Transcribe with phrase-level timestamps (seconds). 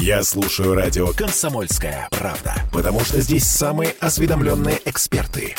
[0.00, 5.54] Я слушаю радио «Комсомольская правда», потому что здесь самые осведомленные эксперты.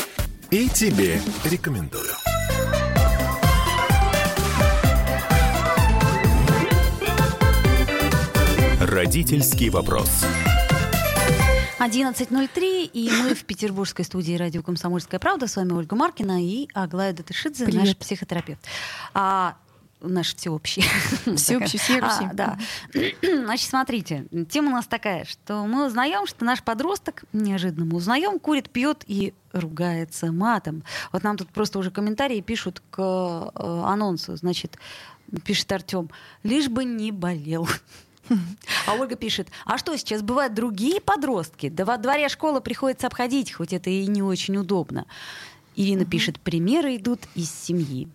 [0.51, 2.11] И тебе рекомендую.
[8.82, 10.26] Родительский вопрос.
[11.80, 15.48] 11.03, и мы в петербургской студии радио «Комсомольская правда».
[15.48, 17.84] С вами Ольга Маркина и Аглая Датышидзе, Привет.
[17.84, 18.62] наш психотерапевт.
[19.14, 19.56] А,
[20.08, 20.84] наш всеобщий.
[21.36, 22.28] Всеобщий, всеобщий.
[22.30, 22.60] А, да.
[23.21, 28.39] Значит, смотрите, тема у нас такая, что мы узнаем, что наш подросток, неожиданно мы узнаем,
[28.39, 30.84] курит, пьет и ругается матом.
[31.12, 34.35] Вот нам тут просто уже комментарии пишут к э, анонсу.
[34.35, 34.77] Значит,
[35.43, 36.09] пишет Артем,
[36.43, 37.67] лишь бы не болел.
[38.87, 41.70] А Ольга пишет, а что сейчас бывают другие подростки?
[41.70, 45.05] Да во дворе школы приходится обходить, хоть это и не очень удобно.
[45.75, 48.07] Ирина пишет, примеры идут из семьи.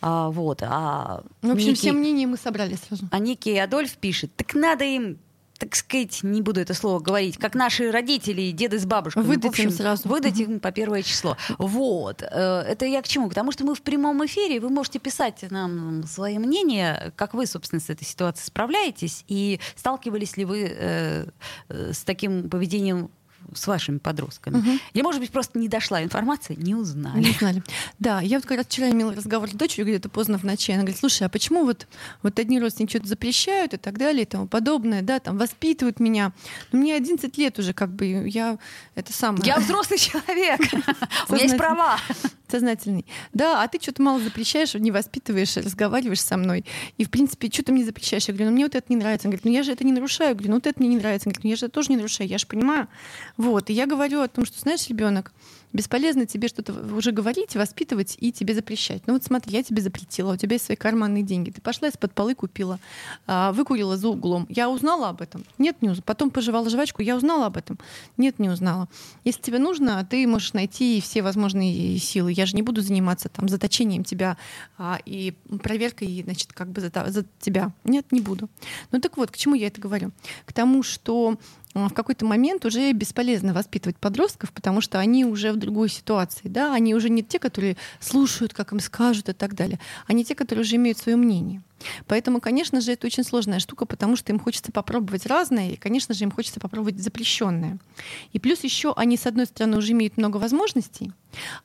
[0.00, 3.04] А, вот, а Ну, В общем, некий- все мнения мы собрали сразу.
[3.10, 5.18] а некий Адольф пишет, так надо им,
[5.58, 9.24] так сказать, не буду это слово говорить, как наши родители и деды с бабушками.
[9.24, 10.06] Выдать В общем, им сразу.
[10.06, 11.38] Выдать им по первое число.
[11.58, 12.20] Вот.
[12.22, 13.30] Э, Это я к чему?
[13.30, 17.80] Потому что мы в прямом эфире, вы можете писать нам свое мнение, как вы, собственно,
[17.80, 21.26] с этой ситуацией справляетесь, и сталкивались ли вы э,
[21.70, 23.10] э, с таким поведением
[23.54, 24.56] с вашими подростками.
[24.56, 24.80] Мгм.
[24.92, 27.20] Или, может быть, просто не дошла информация, не узнали.
[27.20, 27.62] Не знали.
[27.98, 30.72] Да, я вот как раз вчера имела разговор с дочерью где-то поздно в ночи.
[30.72, 31.86] Она говорит, слушай, а почему вот,
[32.22, 36.32] вот одни родственники что-то запрещают и так далее и тому подобное, да, там воспитывают меня.
[36.72, 38.58] Но мне 11 лет уже, как бы, я
[38.94, 39.42] это самое...
[39.44, 40.60] Я взрослый человек,
[41.28, 41.98] у меня есть права.
[42.50, 43.06] Сознательный.
[43.32, 46.64] Да, а ты что-то мало запрещаешь, не воспитываешь, разговариваешь со мной.
[46.98, 48.26] И, в принципе, что ты мне запрещаешь?
[48.28, 49.28] Я говорю, ну мне вот это не нравится.
[49.28, 50.30] Он говорит, ну я же это не нарушаю.
[50.30, 51.28] Я говорю, ну вот это мне не нравится.
[51.28, 52.88] Он говорит, ну я же это тоже не нарушаю, я же понимаю.
[53.36, 53.70] Вот.
[53.70, 55.32] И я говорю о том, что, знаешь, ребенок,
[55.72, 59.02] бесполезно тебе что-то уже говорить, воспитывать и тебе запрещать.
[59.06, 61.50] Ну вот смотри, я тебе запретила, у тебя есть свои карманные деньги.
[61.50, 62.78] Ты пошла из-под полы купила,
[63.26, 64.46] а, выкурила за углом.
[64.48, 65.44] Я узнала об этом?
[65.58, 66.04] Нет, не узнала.
[66.04, 67.78] Потом пожевала жвачку, я узнала об этом?
[68.16, 68.88] Нет, не узнала.
[69.24, 72.32] Если тебе нужно, ты можешь найти все возможные силы.
[72.32, 74.36] Я же не буду заниматься там заточением тебя
[74.78, 77.72] а, и проверкой, значит, как бы за, за тебя.
[77.84, 78.48] Нет, не буду.
[78.92, 80.12] Ну так вот, к чему я это говорю?
[80.44, 81.38] К тому, что
[81.76, 86.72] в какой-то момент уже бесполезно воспитывать подростков, потому что они уже в другой ситуации, да,
[86.72, 90.62] они уже не те, которые слушают, как им скажут и так далее, они те, которые
[90.62, 91.62] уже имеют свое мнение.
[92.06, 96.14] Поэтому, конечно же, это очень сложная штука, потому что им хочется попробовать разное, и, конечно
[96.14, 97.78] же, им хочется попробовать запрещенное.
[98.32, 101.12] И плюс еще они, с одной стороны, уже имеют много возможностей,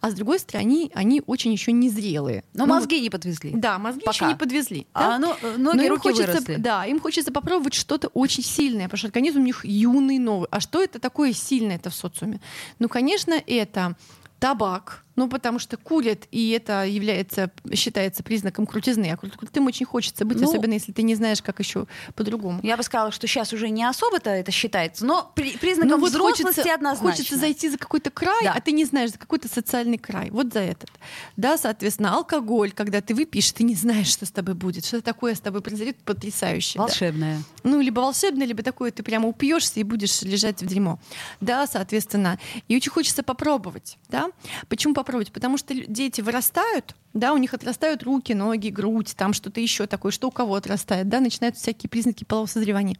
[0.01, 2.43] а с другой стороны, они, очень еще незрелые.
[2.53, 3.51] Но Ну, мозги не подвезли.
[3.55, 4.11] да, мозги Пока.
[4.15, 4.85] еще не подвезли.
[4.93, 5.15] да?
[5.15, 6.55] А ну, э, Но ноги, им руки хочется, выросли.
[6.55, 10.47] да, им хочется попробовать что-то очень сильное, потому что организм у них юный, новый.
[10.51, 12.41] А что это такое сильное это в социуме?
[12.79, 13.95] Ну, конечно, это
[14.39, 19.11] табак, ну, потому что курят, и это является, считается признаком крутизны.
[19.11, 22.59] А крут- крутым очень хочется быть, Ну, особенно если ты не знаешь, как еще по-другому.
[22.63, 26.09] Я бы сказала, что сейчас уже не особо-то это считается, но при- признаком Ну, вот
[26.11, 27.11] взрослости хочется, однозначно.
[27.11, 28.53] хочется зайти за какой-то край, Да.
[28.53, 30.29] а ты не знаешь, за какой-то социальный край.
[30.31, 30.89] Вот за этот.
[31.37, 35.35] Да, соответственно, алкоголь, когда ты выпьешь, ты не знаешь, что с тобой будет, что такое
[35.35, 36.77] с тобой произойдет потрясающе.
[36.79, 36.83] да.
[36.85, 37.41] Волшебное.
[37.63, 40.99] Ну, либо волшебное, либо такое, ты прямо упьешься и будешь лежать в дерьмо.
[41.41, 42.39] Да, соответственно.
[42.67, 43.97] И очень хочется попробовать.
[44.09, 44.29] Да?
[44.69, 45.31] Почему попробовать?
[45.31, 50.11] Потому что дети вырастают, да, у них отрастают руки, ноги, грудь, там что-то еще такое,
[50.11, 52.97] что у кого отрастает, да, начинаются всякие признаки полового созревания.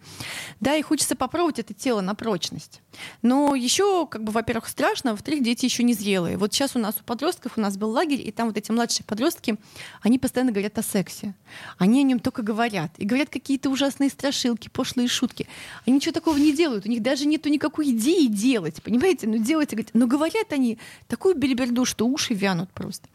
[0.60, 2.82] Да, и хочется попробовать это тело на прочность.
[3.22, 6.38] Но еще, как бы, во-первых, страшно, а во-вторых, дети еще не зрелые.
[6.38, 9.06] Вот сейчас у нас у подростков, у нас был лагерь, и там вот эти младшие
[9.06, 9.58] подростки,
[10.02, 11.36] они постоянно говорят о сексе.
[11.78, 12.92] Они о нем только говорят.
[12.98, 15.48] И говорят какие-то ужасные страшилки, пошлые шутки.
[15.86, 16.86] Они ничего такого не делают.
[16.86, 19.28] У них даже нету никакой идеи делать, понимаете?
[19.28, 19.94] Ну, делать, и говорить.
[19.94, 23.08] но говорят они такую бельберду, что уши вянут просто.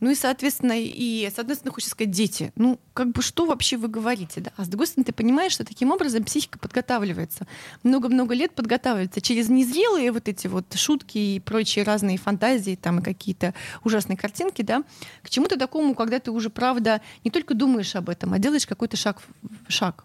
[0.00, 3.76] Ну и, соответственно, и, с одной стороны, хочется сказать, дети, ну, как бы, что вообще
[3.76, 4.52] вы говорите, да?
[4.56, 7.46] А с другой стороны, ты понимаешь, что таким образом психика подготавливается.
[7.82, 13.02] Много-много лет подготавливается через незрелые вот эти вот шутки и прочие разные фантазии, там, и
[13.02, 13.54] какие-то
[13.84, 14.84] ужасные картинки, да,
[15.22, 18.96] к чему-то такому, когда ты уже, правда, не только думаешь об этом, а делаешь какой-то
[18.96, 19.22] шаг,
[19.68, 20.04] шаг.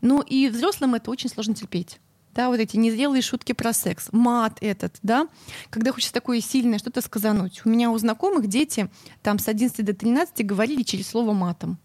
[0.00, 2.00] Ну и взрослым это очень сложно терпеть.
[2.34, 5.28] Да, вот эти незрелые шутки про секс, мат этот, да,
[5.70, 7.62] когда хочется такое сильное что-то сказануть.
[7.64, 8.88] У меня у знакомых дети
[9.22, 11.78] там с 11 до 13 говорили через слово матом.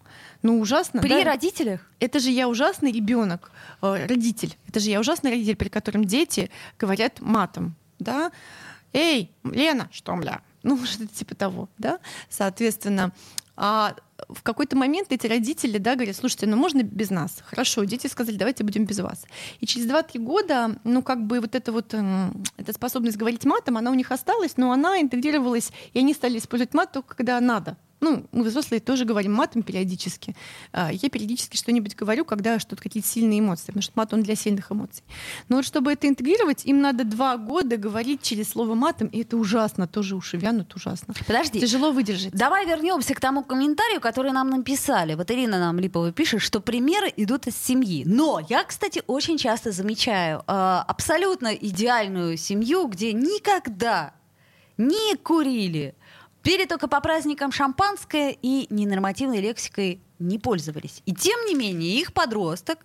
[0.43, 1.01] Ну, ужасно.
[1.01, 1.23] При да?
[1.23, 1.89] родителях?
[1.99, 3.51] Это же я ужасный ребенок,
[3.81, 4.55] э, родитель.
[4.67, 8.31] Это же я ужасный родитель, при котором дети говорят матом, да.
[8.91, 10.41] Эй, Лена, что, мля?
[10.61, 11.99] Ну, что-то типа того, да.
[12.29, 13.13] Соответственно,
[13.55, 13.95] а
[14.29, 17.43] в какой-то момент эти родители, да, говорят, слушайте, ну можно без нас?
[17.45, 19.25] Хорошо, дети сказали, давайте будем без вас.
[19.59, 23.77] И через 2-3 года, ну как бы вот эта вот м, эта способность говорить матом,
[23.77, 27.77] она у них осталась, но она интегрировалась, и они стали использовать мат только когда надо.
[28.03, 30.35] Ну, мы взрослые тоже говорим матом периодически.
[30.71, 34.35] А, я периодически что-нибудь говорю, когда что-то какие-то сильные эмоции, потому что мат, он для
[34.35, 35.03] сильных эмоций.
[35.49, 39.37] Но вот чтобы это интегрировать, им надо два года говорить через слово матом, и это
[39.37, 41.13] ужасно, тоже уши вянут ужасно.
[41.25, 41.59] Подожди.
[41.59, 42.33] Тяжело выдержать.
[42.33, 45.15] Давай вернемся к тому комментарию, который нам написали.
[45.15, 48.03] Вот Ирина нам Липова пишет, что примеры идут из семьи.
[48.05, 54.13] Но я, кстати, очень часто замечаю э, абсолютно идеальную семью, где никогда
[54.77, 55.95] не курили,
[56.43, 61.01] пили только по праздникам шампанское и ненормативной лексикой не пользовались.
[61.05, 62.79] И тем не менее их подросток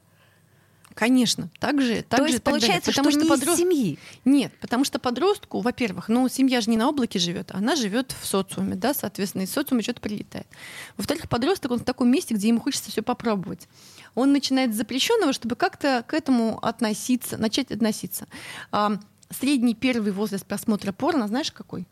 [0.98, 4.00] Конечно, так же, так То же, есть получается, потому что, что не подро- из семьи.
[4.24, 8.26] Нет, потому что подростку, во-первых, ну, семья же не на облаке живет, она живет в
[8.26, 10.48] социуме, да, соответственно, из социума что-то прилетает.
[10.96, 13.68] Во-вторых, подросток, он в таком месте, где ему хочется все попробовать.
[14.16, 18.26] Он начинает с запрещенного, чтобы как-то к этому относиться, начать относиться.
[18.72, 18.98] А,
[19.30, 21.86] средний первый возраст просмотра порно, знаешь, какой?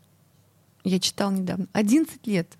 [0.83, 1.67] Я читал недавно.
[1.73, 2.57] 11 лет.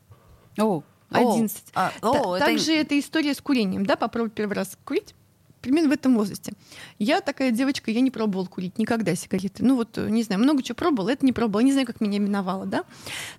[0.57, 1.63] О, 11.
[1.73, 5.13] А, Та- о, это- Также это история с курением, да, попробовать первый раз курить.
[5.61, 6.53] Примерно в этом возрасте.
[6.99, 9.65] Я такая девочка, я не пробовала курить никогда сигареты.
[9.65, 12.65] Ну вот, не знаю, много чего пробовала, это не пробовала, не знаю, как меня миновало,
[12.67, 12.83] да.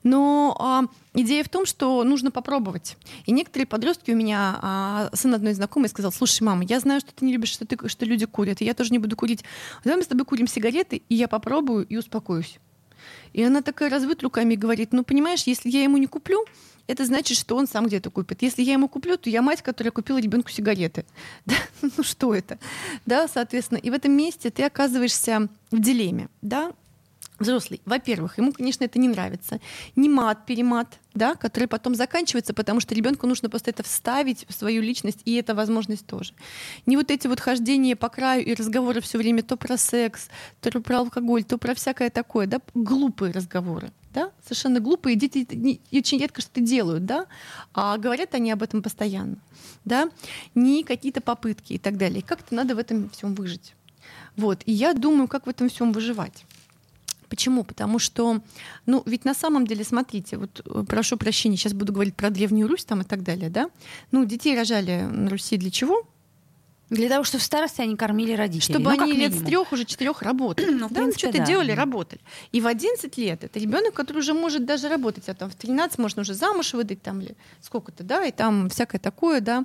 [0.03, 0.83] Но а,
[1.15, 2.97] идея в том, что нужно попробовать.
[3.25, 7.15] И некоторые подростки у меня, а, сын одной знакомой сказал, слушай, мама, я знаю, что
[7.15, 9.45] ты не любишь, что, ты, что люди курят, и я тоже не буду курить.
[9.85, 12.59] Давай мы с тобой курим сигареты, и я попробую и успокоюсь.
[13.32, 16.44] И она такая разводит руками и говорит, ну, понимаешь, если я ему не куплю,
[16.88, 18.43] это значит, что он сам где-то купит.
[18.43, 21.05] Если я ему куплю, то я мать, которая купила ребенку сигареты.
[21.44, 21.55] Да?
[21.82, 22.58] Ну что это?
[23.06, 23.78] Да, соответственно.
[23.78, 26.28] И в этом месте ты оказываешься в дилемме.
[26.40, 26.72] Да?
[27.38, 29.61] Взрослый, во-первых, ему, конечно, это не нравится.
[29.94, 34.52] Не мат, перемат, да, который потом заканчивается, потому что ребенку нужно просто это вставить в
[34.52, 36.32] свою личность, и эта возможность тоже.
[36.87, 40.29] Не вот эти вот хождения по краю и разговоры все время то про секс,
[40.61, 43.93] то про алкоголь, то про всякое такое, да, глупые разговоры.
[44.12, 44.32] Да?
[44.43, 47.26] Совершенно глупые, дети это не- очень редко что-то делают, да?
[47.73, 49.37] а говорят они об этом постоянно.
[49.84, 50.11] Да?
[50.56, 52.23] Не какие-то попытки и так далее.
[52.23, 53.75] Как-то надо в этом всем выжить.
[54.37, 54.62] Вот.
[54.64, 56.44] И я думаю, как в этом всем выживать.
[57.29, 57.65] Почему?
[57.65, 58.41] Потому что,
[58.87, 62.69] ну, ведь на самом деле, смотрите, вот э, прошу прощения, сейчас буду говорить про Древнюю
[62.69, 63.71] Русь там и так далее, да?
[64.13, 66.07] Ну, детей рожали на Руси для чего?
[66.91, 68.75] Для того, чтобы в старости они кормили родителей.
[68.75, 70.73] Чтобы Ну, они лет с трех уже четырех работали.
[70.79, 71.45] Ну, в да, принципе, что-то да.
[71.45, 72.21] делали, работали.
[72.53, 75.99] И в 11 лет это ребенок, который уже может даже работать, а там в 13
[75.99, 79.65] можно уже замуж выдать там или сколько-то, да, и там всякое такое, да.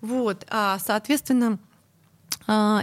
[0.00, 1.58] Вот, а, соответственно,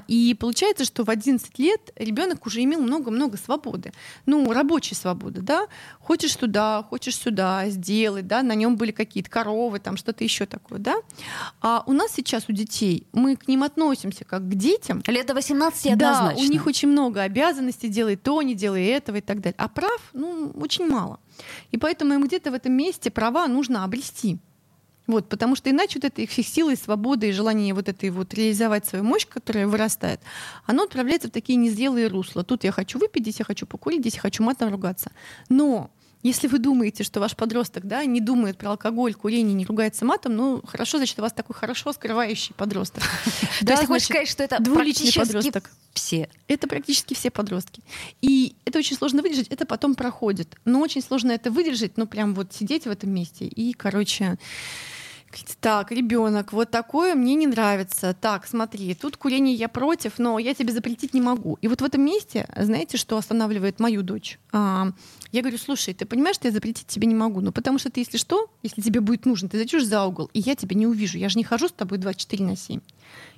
[0.08, 3.94] и получается, что в 11 лет ребенок уже имел много-много свободы.
[4.28, 5.68] Ну, рабочей свободы, да.
[6.00, 10.78] Хочешь туда, хочешь сюда сделать, да, на нем были какие-то коровы, там что-то еще такое,
[10.78, 10.96] да.
[11.62, 15.34] А у нас сейчас у детей, мы к ним относимся как к детям, Лет до
[15.34, 16.44] 18 да, однозначно.
[16.44, 19.56] у них очень много обязанностей, делай то, не делай этого и так далее.
[19.58, 21.20] А прав, ну, очень мало.
[21.72, 24.40] И поэтому им где-то в этом месте права нужно обрести.
[25.08, 28.34] Вот, потому что иначе вот эта их сила и свобода и желание вот этой вот
[28.34, 30.20] реализовать свою мощь, которая вырастает,
[30.66, 32.44] оно отправляется в такие незрелые русла.
[32.44, 35.12] Тут я хочу выпить, здесь я хочу покурить, здесь я хочу матом ругаться.
[35.50, 35.92] Но
[36.26, 40.36] если вы думаете, что ваш подросток да, не думает про алкоголь, курение, не ругается матом,
[40.36, 43.04] ну хорошо, значит, у вас такой хорошо скрывающий подросток.
[43.60, 45.70] То есть хочешь сказать, что это двуличный подросток.
[45.94, 46.28] все.
[46.48, 47.84] Это практически все подростки.
[48.22, 50.56] И это очень сложно выдержать, это потом проходит.
[50.66, 54.40] Но очень сложно это выдержать, ну прям вот сидеть в этом месте и, короче,
[55.60, 58.16] так, ребенок, вот такое мне не нравится.
[58.20, 61.58] Так, смотри, тут курение я против, но я тебе запретить не могу.
[61.62, 64.40] И вот в этом месте, знаете, что останавливает мою дочь?
[64.52, 64.92] А,
[65.32, 67.42] я говорю, слушай, ты понимаешь, что я запретить тебе не могу?
[67.42, 70.40] Ну, потому что ты, если что, если тебе будет нужно, ты зайдешь за угол, и
[70.40, 71.18] я тебя не увижу.
[71.18, 72.80] Я же не хожу с тобой 24 на 7.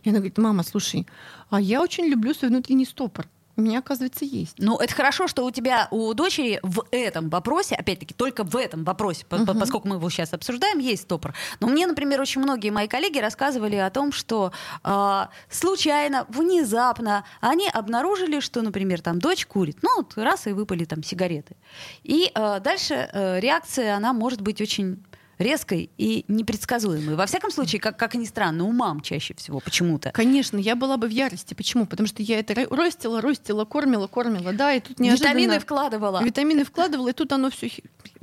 [0.03, 1.07] И она говорит, мама, слушай,
[1.49, 3.27] а я очень люблю свой внутренний стопор.
[3.57, 4.53] У меня, оказывается, есть.
[4.59, 8.83] Ну, это хорошо, что у тебя, у дочери в этом вопросе, опять-таки, только в этом
[8.83, 9.59] вопросе, Мгм.
[9.59, 11.33] поскольку мы его сейчас обсуждаем, есть стопор.
[11.59, 14.51] Но мне, например, очень многие мои коллеги рассказывали о том, что
[14.83, 20.85] а, случайно, внезапно они обнаружили, что, например, там дочь курит, ну, вот раз и выпали
[20.85, 21.55] там сигареты.
[22.03, 25.03] И а, дальше э, реакция, она может быть очень
[25.37, 27.15] резкой и непредсказуемой.
[27.15, 30.11] Во всяком случае, как, как ни странно, у мам чаще всего почему-то.
[30.11, 31.53] Конечно, я была бы в ярости.
[31.53, 31.85] Почему?
[31.85, 35.29] Потому что я это ро- ростила, ростила, кормила, кормила, да, и тут неожиданно...
[35.29, 36.23] Витамины вкладывала.
[36.23, 37.71] Витамины вкладывала, и тут оно все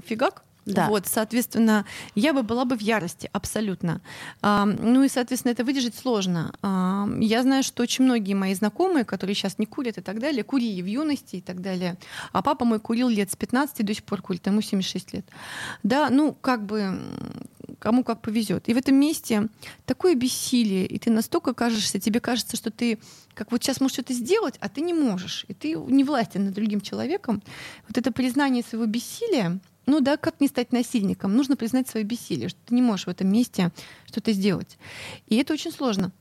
[0.06, 0.42] фигак.
[0.66, 0.88] Да.
[0.88, 4.00] Вот, соответственно, я бы была бы в ярости, абсолютно.
[4.40, 6.54] А, ну и, соответственно, это выдержать сложно.
[6.62, 10.42] А, я знаю, что очень многие мои знакомые, которые сейчас не курят и так далее,
[10.42, 11.96] курили в юности и так далее.
[12.32, 15.26] А папа мой курил лет с 15 и до сих пор курит, ему 76 лет.
[15.82, 16.98] Да, ну, как бы
[17.78, 18.68] кому как повезет.
[18.68, 19.48] И в этом месте
[19.84, 22.98] такое бессилие, и ты настолько кажешься, тебе кажется, что ты
[23.34, 26.54] как вот сейчас можешь что-то сделать, а ты не можешь, и ты не властен над
[26.54, 27.42] другим человеком.
[27.88, 31.36] Вот это признание своего бессилия, ну да, как не стать насильником?
[31.36, 33.70] Нужно признать свое бессилие, что ты не можешь в этом месте
[34.06, 34.78] что-то сделать.
[35.26, 36.12] И это очень сложно.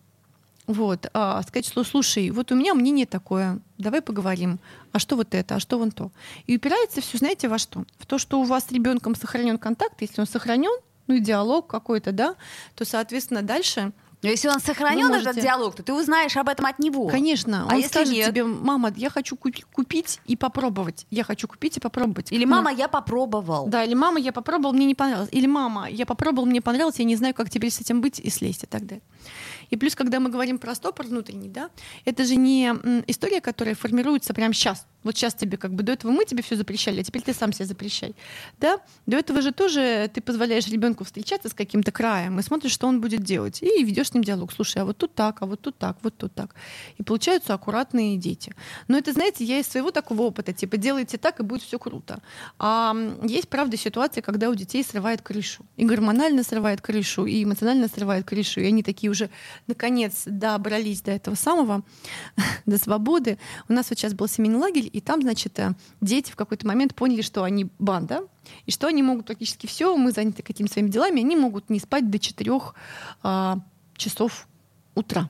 [0.65, 4.60] Вот, а сказать, что слушай, вот у меня мнение такое, давай поговорим,
[4.93, 6.10] а что вот это, а что вон то.
[6.48, 7.84] И упирается все, знаете, во что?
[8.00, 10.72] В то, что у вас с ребенком сохранен контакт, если он сохранен,
[11.08, 12.36] ну и диалог какой-то, да,
[12.75, 13.91] то, соответственно, дальше
[14.24, 15.30] но если он сохранен можете...
[15.30, 17.08] этот диалог, то ты узнаешь об этом от него.
[17.08, 17.68] Конечно.
[17.70, 18.30] А он если скажет нет?
[18.30, 21.06] тебе, мама, я хочу купи- купить и попробовать.
[21.12, 22.32] Я хочу купить и попробовать.
[22.32, 23.68] Или Ну, мама, я попробовал.
[23.68, 25.30] Да, или мама, я попробовал, мне не понравилось.
[25.34, 28.30] Или мама, я попробовал, мне понравилось, я не знаю, как теперь с этим быть и
[28.30, 29.03] слезть и так далее.
[29.70, 31.70] И плюс, когда мы говорим про стопор внутренний, да,
[32.06, 32.74] это же не
[33.08, 34.86] история, которая формируется прямо сейчас.
[35.04, 37.54] Вот сейчас тебе как бы до этого мы тебе все запрещали, а теперь ты сам
[37.54, 38.16] себе запрещай.
[38.60, 38.80] Да?
[39.06, 43.02] До этого же тоже ты позволяешь ребенку встречаться с каким-то краем и смотришь, что он
[43.02, 43.62] будет делать.
[43.62, 44.52] И ведешь с ним диалог.
[44.52, 46.56] Слушай, а вот тут так, а вот тут так, вот тут так.
[46.98, 48.56] И получаются аккуратные дети.
[48.88, 52.20] Но это, знаете, я из своего такого опыта, типа, делайте так, и будет все круто.
[52.60, 55.66] А есть, правда, ситуация, когда у детей срывает крышу.
[55.78, 58.62] И гормонально срывает крышу, и эмоционально срывает крышу.
[58.62, 59.30] И они такие уже,
[59.68, 61.84] наконец, добрались до этого самого,
[62.66, 63.38] до свободы.
[63.70, 66.96] У нас вот сейчас был семейный лагерь, и там, значит, э, дети в какой-то момент
[66.96, 68.22] поняли, что они банда,
[68.66, 72.10] и что они могут практически все, мы заняты какими-то своими делами, они могут не спать
[72.10, 72.60] до 4
[73.98, 74.48] часов
[74.96, 75.30] утра.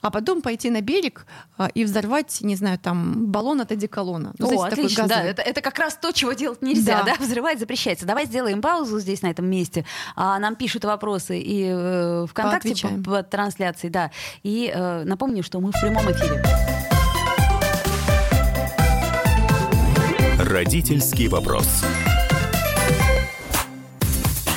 [0.00, 4.34] А потом пойти на берег а, и взорвать, не знаю, там баллон от одеколона.
[4.38, 7.16] Ну, О, знаете, такой отлично, да, это, это как раз то, чего делать нельзя, да.
[7.16, 7.24] Да.
[7.24, 8.06] взрывать запрещается.
[8.06, 9.84] Давай сделаем паузу здесь, на этом месте.
[10.14, 14.10] А, нам пишут вопросы и э, ВКонтакте по, по трансляции, да.
[14.42, 16.91] И э, напомню, что мы в прямом эфире.
[20.52, 21.66] Родительский вопрос.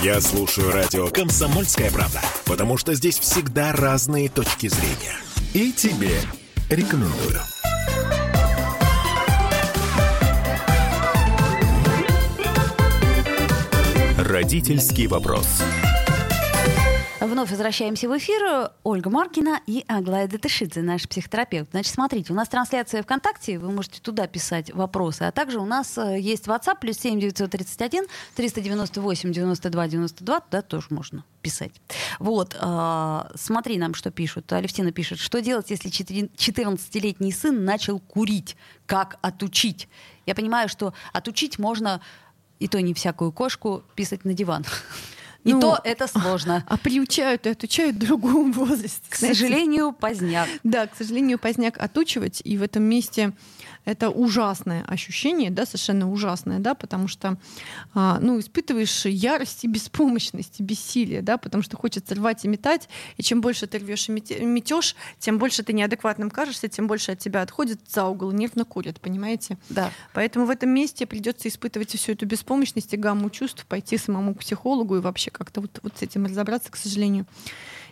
[0.04, 5.16] Я слушаю радио «Комсомольская правда», потому что здесь всегда разные точки зрения.
[5.54, 6.20] И тебе
[6.70, 7.40] рекомендую.
[14.18, 15.48] Родительский вопрос.
[17.26, 18.70] Вновь возвращаемся в эфир.
[18.84, 21.72] Ольга Маркина и Аглая Датышидзе, наш психотерапевт.
[21.72, 25.98] Значит, смотрите, у нас трансляция ВКонтакте, вы можете туда писать вопросы, а также у нас
[25.98, 28.06] э, есть WhatsApp, плюс 7 931
[28.36, 31.72] 398 92 92, туда тоже можно писать.
[32.20, 34.54] Вот, а, смотри нам, что пишут.
[34.54, 38.56] Алевтина пишет, что делать, если 14-летний сын начал курить?
[38.86, 39.90] Как отучить?
[40.28, 42.02] Я понимаю, что отучить можно,
[42.60, 44.64] и то не всякую кошку, писать на диван.
[45.46, 46.64] И Ну, то это сложно.
[46.68, 49.02] А приучают и отучают в другом возрасте.
[49.08, 50.50] К сожалению, поздняк.
[50.64, 53.32] Да, к сожалению, поздняк отучивать, и в этом месте
[53.86, 57.38] это ужасное ощущение, да, совершенно ужасное, да, потому что,
[57.94, 62.90] а, ну, испытываешь ярость и беспомощность, и бессилие, да, потому что хочется рвать и метать,
[63.18, 67.12] и чем больше ты рвешь и мете- метешь, тем больше ты неадекватным кажешься, тем больше
[67.12, 69.60] от тебя отходит за угол, нервно курят, понимаете?
[69.70, 69.92] Да.
[70.14, 74.40] Поэтому в этом месте придется испытывать всю эту беспомощность и гамму чувств, пойти самому к
[74.40, 77.26] психологу и вообще как-то вот, вот с этим разобраться, к сожалению,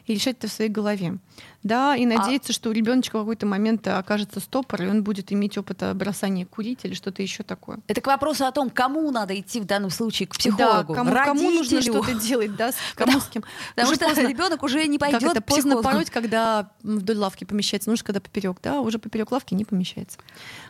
[0.05, 1.17] и решать это в своей голове.
[1.63, 5.57] Да, и надеяться, что у ребеночка в какой-то момент окажется стопор, и он будет иметь
[5.57, 7.79] опыт бросания курить или что-то еще такое.
[7.88, 10.93] Это к вопросу о том, кому надо идти в данном случае к психологу.
[10.93, 12.03] Да, кому, кому нужно Родителю.
[12.03, 13.43] что-то делать, да, с- кому с кем.
[13.75, 18.19] Потому что ребенок уже не пойдет это поздно пороть, когда вдоль лавки помещается, нужно, когда
[18.19, 20.17] поперек, да, уже поперек лавки не помещается.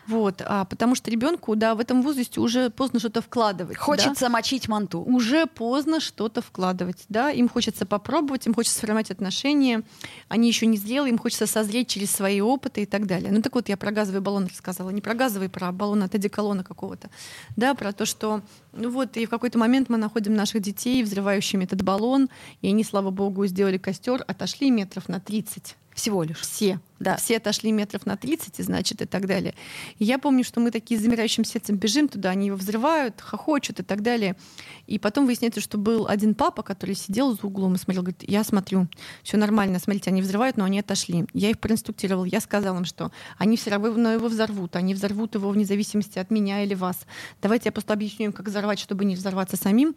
[0.06, 3.78] Вот, а, потому что ребенку, да, в этом возрасте уже поздно что-то вкладывать.
[3.78, 3.82] да.
[3.84, 5.02] Хочется мочить манту.
[5.02, 9.84] уже поздно что-то вкладывать, да, им хочется попробовать, им хочется сформировать отношения,
[10.28, 13.32] они еще не зрелые, им хочется созреть через свои опыты и так далее.
[13.32, 16.64] Ну так вот, я про газовый баллон рассказала, не про газовый, про баллон от одеколона
[16.64, 17.10] какого-то,
[17.56, 18.42] да, про то, что,
[18.74, 22.30] ну вот, и в какой-то момент мы находим наших детей, взрывающими этот баллон,
[22.62, 26.40] и они, слава богу, сделали костер, отошли метров на 30 Всего лишь.
[26.40, 26.80] все.
[27.00, 27.18] Да.
[27.18, 29.54] Все отошли метров на 30, и, значит, и так далее.
[30.00, 33.82] И я помню, что мы такие с замирающим сердцем бежим туда, они его взрывают, хохочут
[33.82, 34.38] и так далее.
[34.88, 38.44] И потом выясняется, что был один папа, который сидел за углом и смотрел, говорит, я
[38.46, 38.88] смотрю,
[39.22, 41.26] все нормально, смотрите, они взрывают, но они отошли.
[41.34, 45.50] Я их проинструктировал, я сказал им, что они все равно его взорвут, они взорвут его
[45.50, 47.06] вне зависимости от меня или вас.
[47.42, 49.94] Давайте я просто объясню им, как взорвать, чтобы не взорваться самим.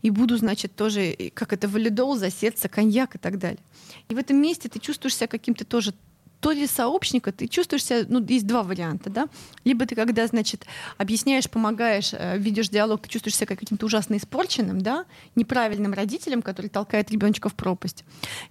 [0.00, 3.60] И буду, значит, тоже, э, как это, валидол за сердце, коньяк и так далее.
[4.08, 5.94] И в этом месте ты чувствуешь себя каким-то тоже
[6.40, 9.28] то ли сообщника, ты чувствуешь себя, ну, есть два варианта, да,
[9.64, 10.66] либо ты, когда, значит,
[10.98, 16.68] объясняешь, помогаешь, э, ведешь диалог, ты чувствуешь себя каким-то ужасно испорченным, да, неправильным родителем, который
[16.68, 18.04] толкает ребеночка в пропасть,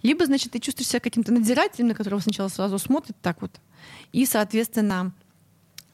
[0.03, 3.51] либо, значит, ты чувствуешь себя каким-то надзирателем, на которого сначала сразу смотрит так вот,
[4.11, 5.13] и, соответственно,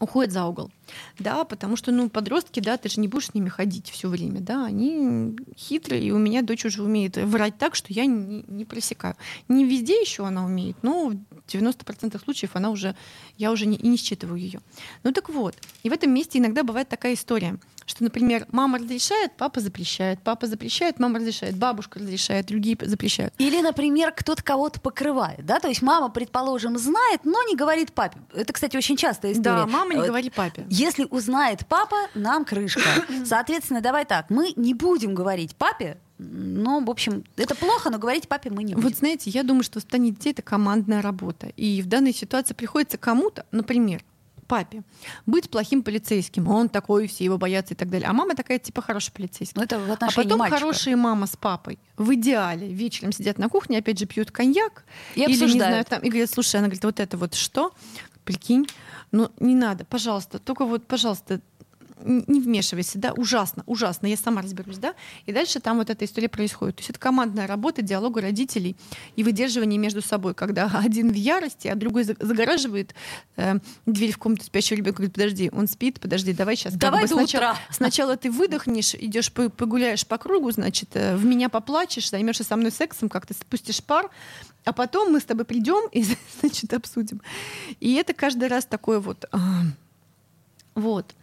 [0.01, 0.71] уходит за угол.
[1.19, 4.41] Да, потому что, ну, подростки, да, ты же не будешь с ними ходить все время,
[4.41, 8.65] да, они хитрые, и у меня дочь уже умеет врать так, что я не, не
[8.65, 9.15] просекаю.
[9.47, 11.13] Не везде еще она умеет, но
[11.55, 12.95] 90% случаев она уже,
[13.37, 14.61] я уже не, и не считываю ее.
[15.03, 19.33] Ну так вот, и в этом месте иногда бывает такая история, что, например, мама разрешает,
[19.37, 23.33] папа запрещает, папа запрещает, мама разрешает, бабушка разрешает, другие запрещают.
[23.37, 28.19] Или, например, кто-то кого-то покрывает, да, то есть мама, предположим, знает, но не говорит папе.
[28.33, 29.55] Это, кстати, очень частая история.
[29.55, 30.65] Да, мама не Вот говорит папе.
[30.69, 32.81] Если узнает папа, нам крышка.
[33.25, 38.27] Соответственно, давай так, мы не будем говорить папе, но, в общем, это плохо, но говорить
[38.27, 38.87] папе мы не будем.
[38.87, 41.47] Вот знаете, я думаю, что воспитание детей— это командная работа.
[41.57, 44.03] И в данной ситуации приходится кому-то, например,
[44.45, 44.83] папе,
[45.25, 46.47] быть плохим полицейским.
[46.47, 48.07] Он такой, все его боятся и так далее.
[48.07, 49.53] А мама такая, типа, хороший полицейский.
[49.55, 50.59] Ну, это в А потом мальчика.
[50.59, 54.83] хорошие мама с папой в идеале вечером сидят на кухне, опять же пьют коньяк.
[55.15, 55.57] И или, не обсуждают.
[55.57, 57.73] знаю, там, и говорят, слушай, она говорит, вот это вот что?
[58.25, 58.67] Прикинь,
[59.11, 61.41] ну не надо, пожалуйста, только вот, пожалуйста,
[62.05, 64.93] не вмешивайся, да, ужасно, ужасно, я сама разберусь, да,
[65.25, 66.77] и дальше там вот эта история происходит.
[66.77, 68.75] То есть это командная работа, диалог родителей
[69.15, 72.93] и выдерживание между собой, когда один в ярости, а другой за- загораживает
[73.37, 73.55] э,
[73.85, 76.73] дверь в комнату спящего ребенка, говорит, подожди, он спит, подожди, давай сейчас.
[76.75, 77.57] Давай до сначала, утра.
[77.71, 82.55] сначала ты выдохнешь, идешь по- погуляешь по кругу, значит, э, в меня поплачешь, займешься со
[82.55, 84.09] мной сексом, как ты спустишь пар,
[84.63, 86.05] а потом мы с тобой придем и,
[86.41, 87.21] значит, обсудим.
[87.79, 89.25] И это каждый раз такое вот.
[89.31, 89.39] а,
[90.75, 91.15] Вот.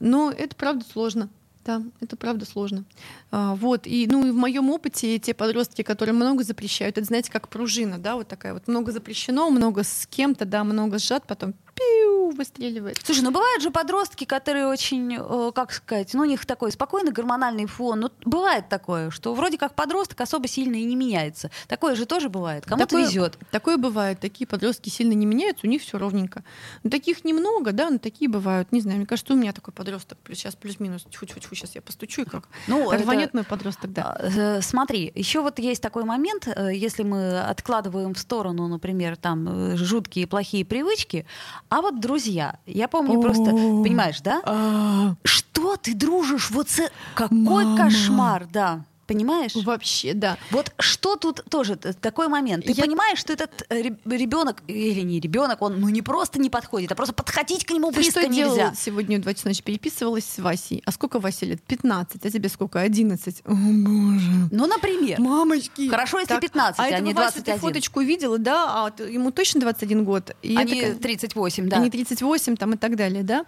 [0.00, 1.28] Но это правда сложно.
[1.64, 2.84] Да, это правда сложно.
[3.32, 3.88] А, вот.
[3.88, 7.98] И, ну, и в моем опыте те подростки, которые много запрещают, это, знаете, как пружина,
[7.98, 8.68] да, вот такая вот.
[8.68, 12.98] Много запрещено, много с кем-то, да, много сжат, потом пиу, выстреливает.
[13.04, 17.12] Слушай, ну бывают же подростки, которые очень, э, как сказать, ну у них такой спокойный
[17.12, 18.00] гормональный фон.
[18.00, 21.50] Ну, бывает такое, что вроде как подросток особо сильно и не меняется.
[21.68, 22.64] Такое же тоже бывает.
[22.64, 23.38] Кому-то Такое- везет.
[23.50, 24.18] Такое бывает.
[24.20, 26.42] Такие подростки сильно не меняются, у них все ровненько.
[26.82, 28.72] Ну, таких немного, да, но такие бывают.
[28.72, 30.18] Не знаю, мне кажется, у меня такой подросток.
[30.24, 31.04] Плюс сейчас плюс-минус.
[31.10, 32.48] Тьфу-тьфу-тьфу, сейчас я постучу и как.
[32.66, 34.16] Ну, это- Рванет мой подросток, да.
[34.18, 34.26] А,
[34.58, 39.76] э, Смотри, еще вот есть такой момент, э, если мы откладываем в сторону, например, там
[39.76, 41.26] жуткие плохие привычки,
[41.68, 44.40] а вот друзья, я помню просто, понимаешь, да?
[44.44, 46.50] А, Что ты дружишь?
[46.50, 46.90] Вот с...
[47.14, 48.84] какой кошмар, да.
[49.06, 49.52] Понимаешь?
[49.54, 50.36] Вообще, да.
[50.50, 52.64] Вот что тут тоже такой момент.
[52.64, 56.90] Ты Я- понимаешь, что этот ребенок или не ребенок, он ну не просто не подходит,
[56.92, 58.54] а просто подходить к нему Ты близко что нельзя.
[58.54, 59.62] делала сегодня в 2 часа ночи?
[59.62, 60.82] Переписывалась с Васей.
[60.84, 61.62] А сколько Васе лет?
[61.62, 62.24] 15.
[62.24, 62.80] А тебе сколько?
[62.80, 63.42] 11.
[63.44, 64.48] О, боже.
[64.50, 65.20] Ну, например.
[65.20, 65.88] Мамочки.
[65.88, 67.60] Хорошо, если 15, а этого не Васю ты 21.
[67.60, 68.86] фоточку видела, да?
[68.86, 70.32] А ему точно 21 год.
[70.42, 71.76] И Они такая- 38, да.
[71.76, 73.44] Они 38 там и так далее, да.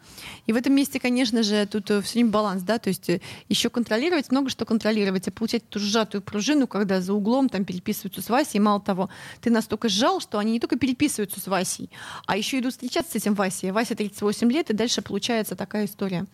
[0.46, 3.10] И в этом месте, конечно же, тут все время баланс, да, то есть
[3.48, 8.20] еще контролировать, много что контролировать, а получать эту сжатую пружину, когда за углом там переписываются
[8.20, 9.08] с Васей, мало того,
[9.40, 11.90] ты настолько сжал, что они не только переписываются с Васей,
[12.26, 13.70] а еще идут встречаться с этим Васей.
[13.70, 16.26] Вася 38 лет, и дальше получается такая история.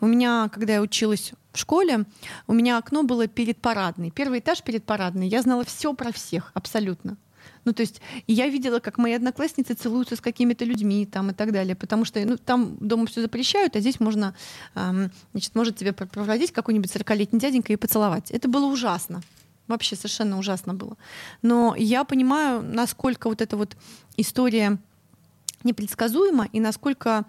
[0.00, 2.04] У меня, когда я училась в школе,
[2.46, 4.10] у меня окно было перед парадной.
[4.10, 5.28] Первый этаж перед парадной.
[5.28, 7.18] Я знала все про всех, абсолютно.
[7.64, 11.52] Ну, то есть, я видела, как мои одноклассницы целуются с какими-то людьми там и так
[11.52, 14.34] далее, потому что, ну, там дома все запрещают, а здесь можно,
[14.74, 18.30] эм, значит, может тебе пр- проводить какой-нибудь 40-летний дяденька и поцеловать.
[18.30, 19.22] Это было ужасно.
[19.66, 20.96] Вообще совершенно ужасно было.
[21.40, 23.76] Но я понимаю, насколько вот эта вот
[24.16, 24.78] история
[25.64, 27.24] непредсказуема и насколько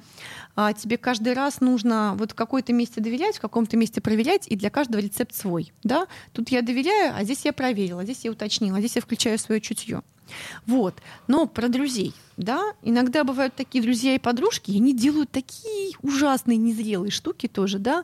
[0.55, 4.55] а, тебе каждый раз нужно вот в какой-то месте доверять, в каком-то месте проверять, и
[4.55, 5.73] для каждого рецепт свой.
[5.83, 6.07] Да?
[6.33, 10.01] Тут я доверяю, а здесь я проверила, здесь я уточнила, здесь я включаю свое чутье.
[10.65, 10.95] Вот.
[11.27, 12.13] Но про друзей.
[12.37, 12.73] Да?
[12.81, 17.79] Иногда бывают такие друзья и подружки, и они делают такие ужасные, незрелые штуки тоже.
[17.79, 18.03] Да?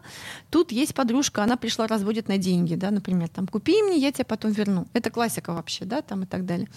[0.49, 4.25] Тут есть подружка, она пришла, разводит на деньги, да, например, там, купи мне, я тебе
[4.25, 4.87] потом верну.
[4.93, 6.69] Это классика вообще, да, там и так далее.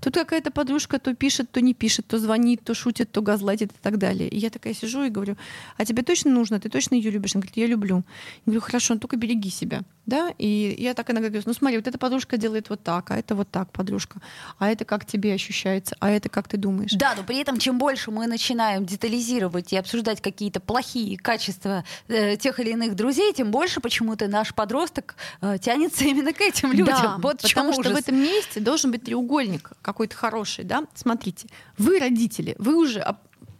[0.00, 3.76] Тут какая-то подружка то пишет, то не пишет, то звонит, то шутит, то газлайтит и
[3.82, 4.28] так далее.
[4.28, 5.36] И я такая сижу и говорю,
[5.76, 6.60] а тебе точно нужно?
[6.60, 7.34] Ты точно ее любишь?
[7.34, 7.96] Она говорит, я люблю.
[7.96, 8.02] Я
[8.46, 9.82] говорю, хорошо, ну только береги себя.
[10.04, 10.32] Да?
[10.38, 13.34] И я так иногда говорю, ну смотри, вот эта подружка делает вот так, а это
[13.34, 14.20] вот так, подружка.
[14.58, 15.96] А это как тебе ощущается?
[16.00, 16.97] А это как ты думаешь?
[16.98, 22.36] Да, но при этом чем больше мы начинаем детализировать и обсуждать какие-то плохие качества э,
[22.36, 26.86] тех или иных друзей, тем больше почему-то наш подросток э, тянется именно к этим людям.
[26.86, 30.84] Да, вот потому что в этом месте должен быть треугольник какой-то хороший, да?
[30.94, 33.18] Смотрите, вы родители, вы уже ап-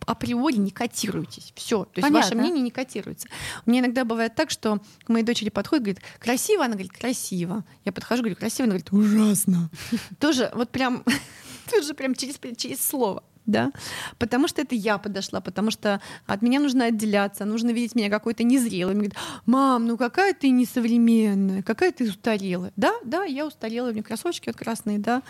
[0.09, 1.53] априори не котируетесь.
[1.55, 1.85] Все.
[1.85, 2.40] То есть ваше Понятно.
[2.40, 3.29] мнение не котируется.
[3.66, 7.64] У меня иногда бывает так, что к моей дочери подходит, говорит, красиво, она говорит, красиво.
[7.85, 9.70] Я подхожу, говорю, красиво, она говорит, ужасно.
[10.18, 11.05] Тоже вот прям,
[11.70, 13.22] тоже прям через, через слово.
[13.46, 13.72] Да,
[14.18, 18.44] потому что это я подошла, потому что от меня нужно отделяться, нужно видеть меня какой-то
[18.44, 18.92] незрелой.
[18.92, 22.72] Мне говорит, мам, ну какая ты несовременная, какая ты устарелая.
[22.76, 25.22] Да, да, я устарелая, у меня кроссовочки вот красные, да,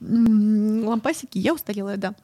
[0.00, 2.16] лампасики, я устарелая, да.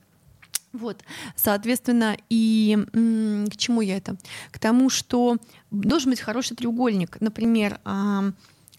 [0.73, 1.05] Вот,
[1.37, 4.17] соответственно, и к чему я это?
[4.51, 5.37] К тому, что
[5.71, 7.21] должен быть хороший треугольник.
[7.21, 7.79] Например,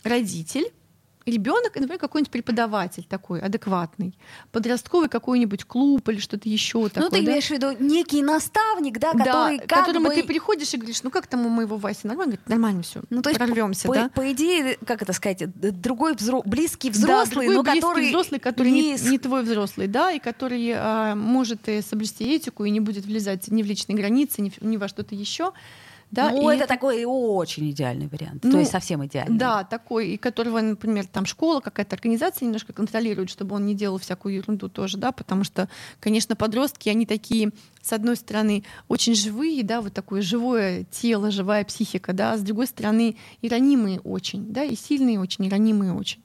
[0.03, 0.73] родитель,
[1.29, 4.17] ребенок, например, какой-нибудь преподаватель такой адекватный,
[4.51, 7.03] подростковый какой-нибудь клуб или что-то еще такое.
[7.03, 7.31] Ну, ты да?
[7.31, 10.15] имеешь в виду некий наставник, да, да, который к как которому бы...
[10.15, 12.33] ты приходишь и говоришь, ну как там у моего Васи нормально?
[12.33, 14.09] Говорит, нормально все, Ну, то есть, прорвемся, по, да?
[14.09, 15.43] по идее, как это сказать,
[15.81, 19.87] другой взро- близкий Да, взрослый, другой но близкий который взрослый, который не, не твой взрослый,
[19.87, 23.95] да, и который а, может и соблюсти этику и не будет влезать ни в личные
[23.95, 25.51] границы, ни, в- ни во что-то еще.
[26.11, 28.43] Да, ну, и это такой очень идеальный вариант.
[28.43, 29.37] Ну, то есть совсем идеальный.
[29.37, 33.99] Да, такой, и которого, например, там школа, какая-то организация немножко контролирует, чтобы он не делал
[33.99, 35.69] всякую ерунду тоже, да, потому что,
[35.99, 41.63] конечно, подростки, они такие, с одной стороны, очень живые, да, вот такое живое тело, живая
[41.63, 45.93] психика, да, а с другой стороны, и ранимые очень, да, и сильные очень, и ранимые
[45.93, 46.23] очень.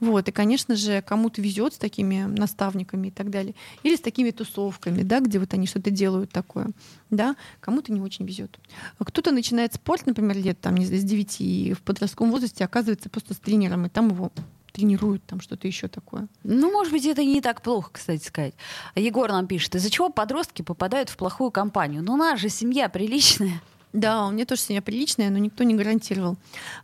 [0.00, 3.54] Вот, и, конечно же, кому-то везет с такими наставниками и так далее.
[3.82, 6.70] Или с такими тусовками, да, где вот они что-то делают такое.
[7.10, 8.58] Да, кому-то не очень везет.
[8.98, 13.10] Кто-то начинает спорт, например, лет там, не знаю, с 9, и в подростковом возрасте оказывается
[13.10, 14.32] просто с тренером, и там его
[14.72, 16.28] тренируют, там что-то еще такое.
[16.44, 18.54] Ну, может быть, это не так плохо, кстати сказать.
[18.94, 22.02] Егор нам пишет, из-за чего подростки попадают в плохую компанию?
[22.02, 23.60] Ну, у нас же семья приличная.
[23.92, 26.36] Да, у меня тоже семья приличная, но никто не гарантировал.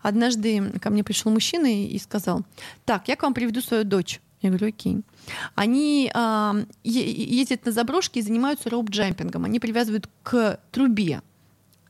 [0.02, 2.42] Однажды ко мне пришел мужчина и сказал,
[2.84, 4.20] так, я к вам приведу свою дочь.
[4.42, 5.00] Я говорю, окей.
[5.54, 6.10] Они
[6.84, 9.44] е- ездят на заброшки и занимаются роуп-джампингом.
[9.44, 11.22] Они привязывают к трубе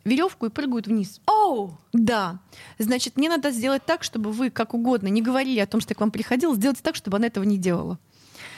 [0.04, 1.20] веревку и прыгают вниз.
[1.26, 1.76] Оу!
[1.92, 2.38] Да.
[2.78, 5.96] Значит, мне надо сделать так, чтобы вы как угодно не говорили о том, что я
[5.96, 7.98] к вам приходила, сделать так, чтобы она этого не делала.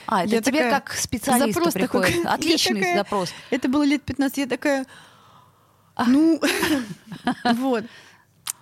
[0.05, 2.15] А, это Я тебе такая, как специалисту запрос такой, приходит.
[2.23, 3.29] я Отличный такая, запрос.
[3.49, 4.85] Это было лет 15, я такая,
[6.07, 6.39] ну,
[7.55, 7.85] вот.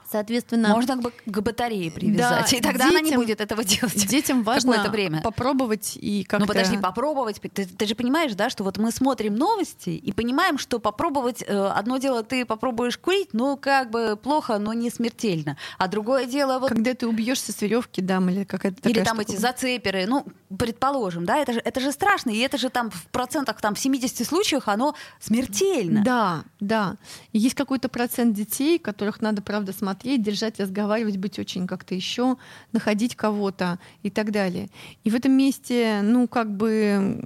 [0.09, 3.63] Соответственно, Можно к, ба- к батарее привязать, Да, и тогда она не детям- будет этого
[3.63, 4.07] делать.
[4.07, 5.21] детям важно какое-то время.
[5.21, 6.45] попробовать и как-то...
[6.45, 7.41] Ну подожди, попробовать.
[7.41, 11.67] Ты, ты же понимаешь, да, что вот мы смотрим новости и понимаем, что попробовать э,
[11.75, 16.59] одно дело ты попробуешь курить, ну как бы плохо, но не смертельно, а другое дело
[16.59, 19.31] вот Когда ты убьешься с веревки, дам, или какая-то такая или там штука.
[19.33, 20.25] эти зацеперы, ну
[20.57, 23.79] предположим, да, это же это же страшно, и это же там в процентах там в
[23.79, 26.03] 70 случаях оно смертельно.
[26.03, 26.95] Да, да.
[27.33, 32.37] Есть какой-то процент детей, которых надо, правда, смотреть, держать, разговаривать, быть очень как-то еще,
[32.71, 34.69] находить кого-то и так далее.
[35.03, 37.19] И в этом месте, ну, как бы,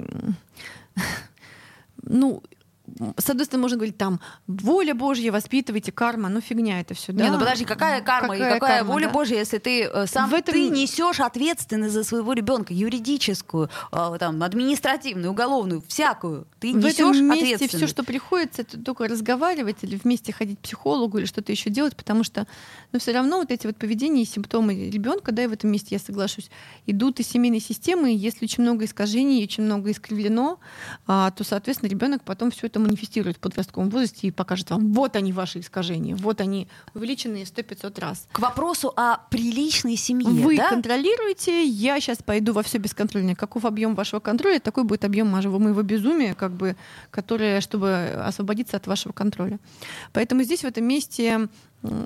[2.03, 2.43] ну,
[3.17, 7.23] с одной стороны, можно говорить там, воля Божья, воспитывайте, карма, ну фигня это все, да?
[7.23, 9.13] Не, ну подожди, какая карма и Какая какая карма, воля да?
[9.13, 14.17] Божья, если ты э, сам В этом- ты несешь ответственность за своего ребенка, юридическую, э,
[14.19, 16.47] там, административную, уголовную, всякую.
[16.59, 20.61] Ты В несешь этом месте все, что приходится, это только разговаривать или вместе ходить к
[20.61, 22.47] психологу или что-то еще делать, потому что,
[22.91, 25.95] ну, все равно вот эти вот поведения и симптомы ребенка, да, и в этом месте
[25.95, 26.49] я соглашусь,
[26.85, 30.59] идут из семейной системы, если очень много искажений, очень много искривлено,
[31.07, 35.15] а, то, соответственно, ребенок потом все это манифестирует в подростковом возрасте и покажет вам, вот
[35.15, 38.27] они ваши искажения, вот они увеличенные 100-500 раз.
[38.31, 40.69] К вопросу о приличной семье, Вы да?
[40.69, 43.35] контролируете, я сейчас пойду во все бесконтрольное.
[43.35, 46.75] Каков объем вашего контроля, такой будет объем моего безумия, как бы,
[47.09, 49.59] которое, чтобы освободиться от вашего контроля.
[50.13, 51.47] Поэтому здесь в этом месте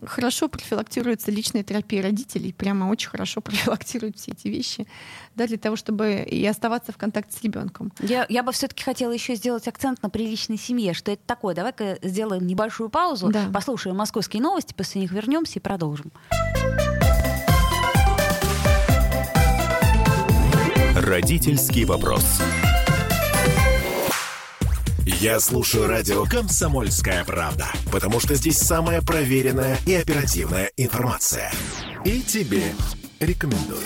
[0.06, 4.88] хорошо профилактируется личная терапия родителей, прямо очень хорошо профилактируют все эти вещи,
[5.36, 7.92] да, для того, чтобы и оставаться в контакте с ребенком.
[8.00, 10.94] Я, я бы все-таки хотела еще сделать акцент на приличной семье.
[10.94, 11.56] Что это такое?
[11.56, 13.50] Давай-ка сделаем небольшую паузу, Да.
[13.54, 16.12] послушаем московские новости, после них вернемся и продолжим.
[20.96, 22.42] Родительский вопрос.
[25.08, 31.52] Я слушаю радио «Комсомольская правда», потому что здесь самая проверенная и оперативная информация.
[32.04, 32.64] И тебе
[33.20, 33.86] рекомендую.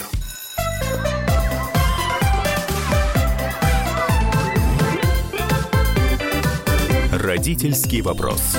[7.11, 8.55] Родительский вопрос.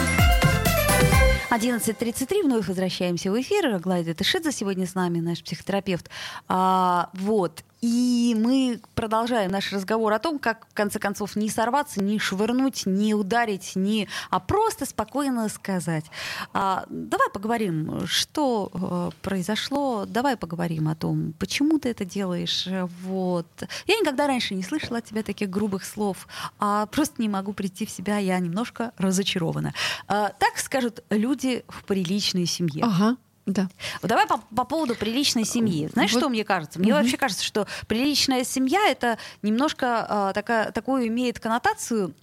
[1.50, 3.78] 11.33, вновь возвращаемся в эфир.
[3.78, 6.10] Гладия Тышидзе сегодня с нами, наш психотерапевт.
[6.46, 7.64] А, вот.
[7.80, 12.84] И мы продолжаем наш разговор о том, как, в конце концов, не сорваться, не швырнуть,
[12.84, 16.04] не ударить, не, а просто спокойно сказать.
[16.52, 20.04] А, давай поговорим, что э, произошло.
[20.06, 22.66] Давай поговорим о том, почему ты это делаешь.
[22.66, 23.46] Э, Вот.
[23.86, 27.86] Я никогда раньше не слышала от тебя таких грубых слов, а просто не могу прийти
[27.86, 28.18] в себя.
[28.18, 29.72] Я немножко разочарована.
[30.06, 32.84] А, так скажут люди в приличной семье.
[32.84, 33.16] Ага,
[33.52, 33.68] да.
[34.02, 35.88] Вот Давай по, по поводу приличной семьи.
[35.92, 36.20] Знаешь, Вот.
[36.20, 36.78] что мне кажется?
[36.78, 37.02] Мне Мгм.
[37.02, 42.14] вообще кажется, что приличная семья это немножко а, такая, такую имеет коннотацию.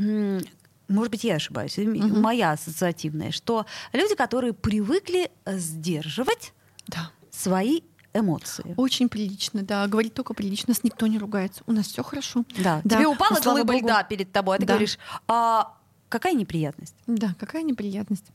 [0.87, 2.21] Может быть, я ошибаюсь, Мгм.
[2.21, 6.53] моя ассоциативная, что люди, которые привыкли э, сдерживать
[6.87, 7.11] Да.
[7.29, 7.81] свои
[8.13, 8.73] эмоции.
[8.77, 9.85] Очень прилично, да.
[9.87, 11.61] Говорить только прилично, нас никто не ругается.
[11.67, 12.45] У нас все хорошо.
[12.57, 12.79] Да.
[12.85, 12.95] Да.
[12.97, 13.85] Тебе упала Ну, слава глыба богу.
[13.85, 14.73] льда перед тобой, а ты Да.
[14.73, 15.75] говоришь, а,
[16.09, 16.95] какая неприятность?
[17.05, 18.25] Да, какая неприятность.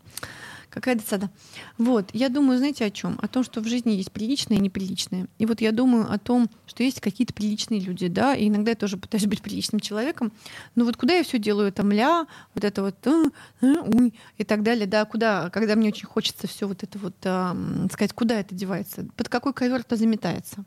[0.72, 1.30] Какая досада.
[1.76, 3.18] Вот, я думаю, знаете о чем?
[3.20, 5.26] О том, что в жизни есть приличные и неприличные.
[5.38, 8.74] И вот я думаю о том, что есть какие-то приличные люди, да, и иногда я
[8.74, 10.32] тоже пытаюсь быть приличным человеком.
[10.74, 13.06] Но вот куда я все делаю, там ля, вот это вот
[13.60, 17.16] уй, и так далее, да, куда, когда мне очень хочется все вот это вот
[17.92, 20.64] сказать, куда это девается, под какой ковер это заметается,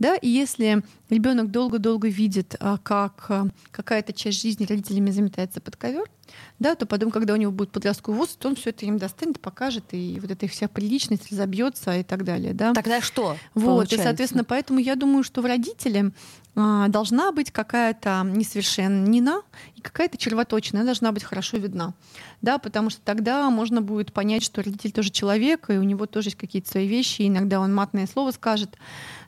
[0.00, 5.76] да, и если ребенок долго-долго видит, а, как а, какая-то часть жизни родителями заметается под
[5.76, 6.10] ковер,
[6.58, 9.84] да, то потом, когда у него будет подростковый возраст, он все это им достанет, покажет,
[9.92, 12.54] и вот эта их вся приличность разобьется и так далее.
[12.54, 12.72] Да?
[12.72, 13.36] Тогда что?
[13.54, 13.96] Вот, получается?
[13.96, 16.12] и, соответственно, поэтому я думаю, что в родителе
[16.56, 19.42] а, должна быть какая-то несовершеннина
[19.74, 21.94] и какая-то червоточина, должна быть хорошо видна.
[22.42, 26.28] Да, потому что тогда можно будет понять, что родитель тоже человек, и у него тоже
[26.28, 28.76] есть какие-то свои вещи, и иногда он матное слово скажет.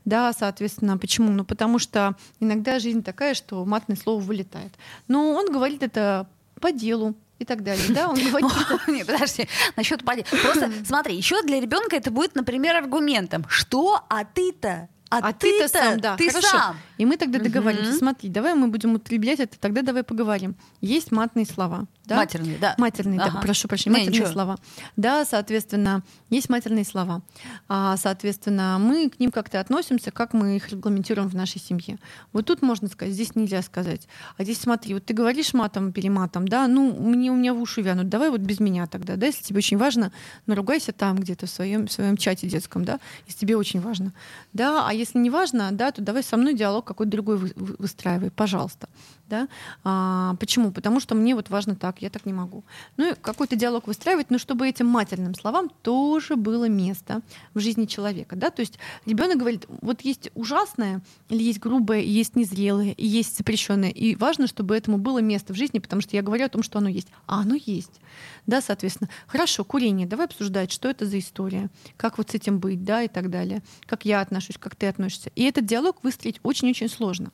[0.05, 1.33] Да, соответственно, почему?
[1.33, 4.73] Ну, потому что иногда жизнь такая, что матное слово вылетает.
[5.09, 6.29] Но он говорит это
[6.61, 7.85] по делу, и так далее.
[7.91, 8.51] Да, он говорит.
[8.89, 13.45] Нет, подожди, насчет Просто смотри, еще для ребенка это будет, например, аргументом.
[13.49, 14.01] Что?
[14.09, 14.89] А ты-то?
[15.09, 16.49] А, а ты-то сам, да, ты хорошо.
[16.49, 16.77] сам.
[16.99, 17.91] И мы тогда договоримся.
[17.91, 17.99] Угу.
[17.99, 20.57] Смотри, давай мы будем употреблять это, тогда давай поговорим.
[20.81, 21.87] Есть матные слова.
[22.05, 22.17] Да?
[22.17, 22.75] Матерные, да.
[22.79, 23.33] Матерные, ага.
[23.35, 24.33] да, прошу прощения, матерные ничего.
[24.33, 24.59] слова.
[24.97, 27.23] Да, соответственно, есть матерные слова.
[27.69, 31.99] А, соответственно, мы к ним как-то относимся, как мы их регламентируем в нашей семье.
[32.33, 34.07] Вот тут можно сказать, здесь нельзя сказать.
[34.37, 37.83] А здесь смотри, вот ты говоришь матом, перематом, да, ну, мне, у меня в уши
[37.83, 40.13] вянут, давай вот без меня тогда, да, если тебе очень важно,
[40.47, 44.13] наругайся там где-то в своем, в своем чате детском, да, если тебе очень важно.
[44.53, 48.89] Да, а если не важно, да, то давай со мной диалог какой-то другой выстраивай, пожалуйста.
[49.29, 49.49] Да?
[49.83, 50.71] А, почему?
[50.71, 52.65] Потому что мне вот важно так, я так не могу.
[52.97, 57.23] Ну и какой-то диалог выстраивать, но чтобы этим матерным словам тоже было место
[57.55, 58.37] в жизни человека.
[58.37, 58.51] Да?
[58.51, 63.37] То есть ребенок говорит, вот есть ужасное, или есть грубое, и есть незрелое, и есть
[63.37, 63.91] запрещенное.
[63.91, 66.79] И важно, чтобы этому было место в жизни, потому что я говорю о том, что
[66.79, 67.09] оно есть.
[67.27, 68.01] А оно есть.
[68.47, 69.11] Да, соответственно.
[69.27, 70.07] Хорошо, курение.
[70.07, 73.63] Давай обсуждать, что это за история, как вот с этим быть, да, и так далее.
[73.87, 75.31] Как я отношусь, как ты относишься.
[75.35, 77.33] И этот диалог выстроить очень-очень сложно.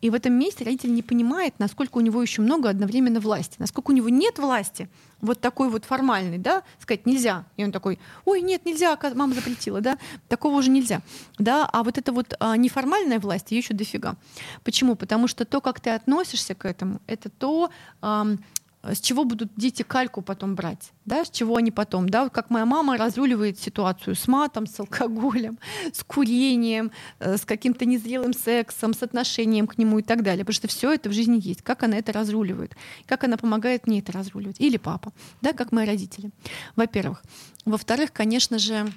[0.00, 3.90] И в этом месте родитель не понимает, насколько у него еще много одновременно власти, насколько
[3.90, 4.88] у него нет власти,
[5.20, 7.44] вот такой вот формальный, да, сказать нельзя.
[7.56, 9.98] И он такой, ой, нет, нельзя, мама запретила, да,
[10.28, 11.00] такого уже нельзя.
[11.38, 14.16] Да, а вот эта вот а, неформальная власть, ее еще дофига.
[14.64, 14.94] Почему?
[14.94, 17.70] Потому что то, как ты относишься к этому, это то,
[18.94, 22.66] с чего будут дети кальку потом брать, да, с чего они потом, да, как моя
[22.66, 25.58] мама разруливает ситуацию с матом, с алкоголем,
[25.92, 30.54] с курением, э, с каким-то незрелым сексом, с отношением к нему и так далее, потому
[30.54, 34.12] что все это в жизни есть, как она это разруливает, как она помогает мне это
[34.12, 36.30] разруливать, или папа, да, как мои родители,
[36.76, 37.22] во-первых.
[37.64, 38.92] Во-вторых, конечно же,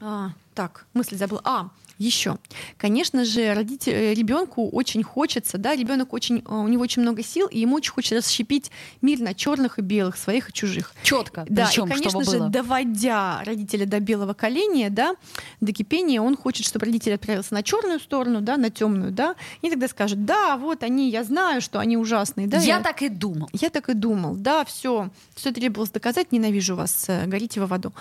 [0.00, 1.40] а, так, мысль забыла.
[1.44, 2.38] А, еще.
[2.76, 7.22] Конечно же, родитель, э, ребенку очень хочется, да, ребенок очень, э, у него очень много
[7.22, 10.92] сил, и ему очень хочется расщепить мир на черных и белых, своих и чужих.
[11.02, 11.46] Четко.
[11.48, 12.48] Да, причем, и, конечно же, было.
[12.48, 15.14] доводя родителя до белого коленя, да,
[15.60, 19.70] до кипения, он хочет, чтобы родитель отправился на черную сторону, да, на темную, да, и
[19.70, 22.58] тогда скажет, да, вот они, я знаю, что они ужасные, да.
[22.58, 23.48] Я, я так и думал.
[23.52, 27.92] Я так и думал, да, все, все требовалось доказать, ненавижу вас, э, горите во воду,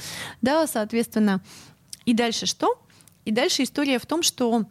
[0.42, 1.42] да, соответственно.
[2.06, 2.83] И дальше что?
[3.26, 4.66] И дальше история в том, что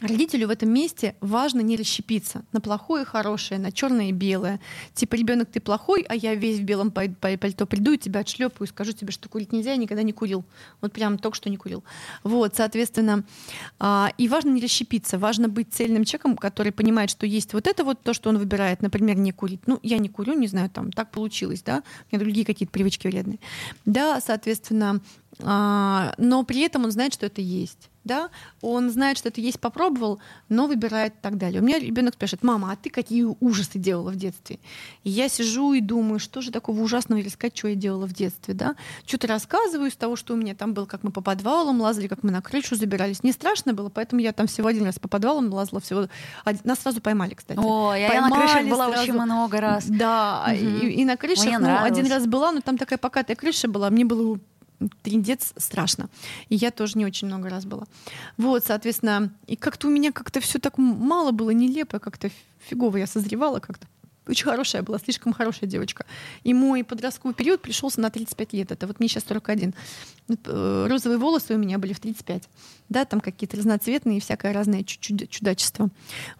[0.00, 4.60] Родителю в этом месте важно не расщепиться на плохое и хорошее, на черное и белое.
[4.92, 8.92] Типа, ребенок, ты плохой, а я весь в белом пальто приду и тебя отшлепаю скажу
[8.92, 10.44] тебе, что курить нельзя, я никогда не курил.
[10.80, 11.84] Вот прям только что не курил.
[12.24, 13.24] Вот, соответственно,
[13.78, 17.84] а, и важно не расщепиться, важно быть цельным человеком, который понимает, что есть вот это
[17.84, 19.60] вот то, что он выбирает, например, не курить.
[19.66, 23.06] Ну, я не курю, не знаю, там так получилось, да, у меня другие какие-то привычки
[23.06, 23.38] вредные.
[23.84, 25.00] Да, соответственно,
[25.40, 29.58] а, но при этом он знает, что это есть да, он знает, что это есть,
[29.58, 31.60] попробовал, но выбирает и так далее.
[31.60, 34.58] У меня ребенок спрашивает, мама, а ты какие ужасы делала в детстве?
[35.02, 38.12] И я сижу и думаю, что же такого ужасного или сказать, что я делала в
[38.12, 38.76] детстве, да?
[39.06, 42.22] Что-то рассказываю из того, что у меня там было, как мы по подвалам лазали, как
[42.22, 43.22] мы на крышу забирались.
[43.22, 46.08] Не страшно было, поэтому я там всего один раз по подвалам лазала, всего
[46.44, 46.60] один...
[46.64, 47.58] нас сразу поймали, кстати.
[47.62, 49.02] О, я поймали на крыше была сразу.
[49.02, 49.84] очень много раз.
[49.86, 50.54] Да, угу.
[50.54, 54.04] и, и на крыше ну, один раз была, но там такая покатая крыша была, мне
[54.04, 54.38] было
[55.02, 56.08] трендец страшно.
[56.48, 57.84] И я тоже не очень много раз была.
[58.36, 62.30] Вот, соответственно, и как-то у меня как-то все так мало было, нелепо, как-то
[62.68, 63.86] фигово я созревала как-то
[64.26, 66.06] очень хорошая была, слишком хорошая девочка.
[66.42, 68.72] И мой подростковый период пришелся на 35 лет.
[68.72, 69.74] Это вот мне сейчас 41.
[70.46, 72.48] Э, розовые волосы у меня были в 35.
[72.88, 75.90] Да, там какие-то разноцветные и всякое разное чудачество.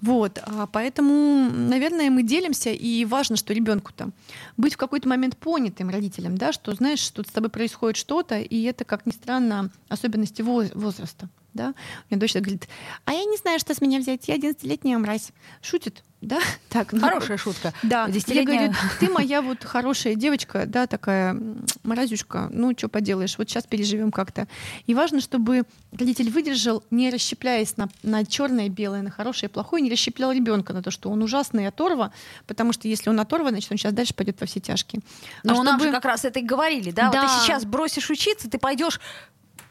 [0.00, 0.38] Вот.
[0.42, 4.12] А поэтому, наверное, мы делимся, и важно, что ребенку там
[4.56, 8.62] быть в какой-то момент понятым родителям, да, что знаешь, что с тобой происходит что-то, и
[8.62, 11.28] это, как ни странно, особенности возраста.
[11.54, 11.74] Да?
[12.10, 12.68] У меня дочь говорит,
[13.04, 15.30] а я не знаю, что с меня взять, я 11-летняя мразь.
[15.62, 16.40] Шутит, да?
[16.68, 17.72] Так, ну, Хорошая шутка.
[17.84, 21.40] Да, я говорю, ты моя вот хорошая девочка, да, такая
[21.84, 24.48] мразюшка, ну, что поделаешь, вот сейчас переживем как-то.
[24.86, 25.62] И важно, чтобы
[25.92, 30.32] родитель выдержал, не расщепляясь на, на черное и белое, на хорошее и плохое, не расщеплял
[30.32, 32.12] ребенка на то, что он ужасный оторва,
[32.48, 35.00] потому что если он оторва, значит, он сейчас дальше пойдет во все тяжкие.
[35.44, 35.70] Но а чтобы...
[35.70, 37.10] нам же как раз это и говорили, да?
[37.10, 37.22] да.
[37.22, 39.00] Вот ты сейчас бросишь учиться, ты пойдешь